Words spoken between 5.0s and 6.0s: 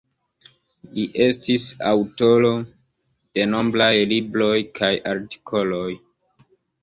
artikoloj.